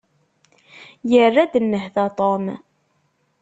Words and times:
Yerra-d 1.11 1.53
nnehta 1.59 2.05
Tom. 2.17 2.45